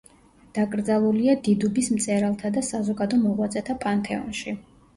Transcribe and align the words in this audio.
დაკრძალულია 0.53 1.35
დიდუბის 1.49 1.91
მწერალთა 1.99 2.53
და 2.57 2.65
საზოგადო 2.71 3.23
მოღვაწეთა 3.29 3.79
პანთეონში. 3.87 4.59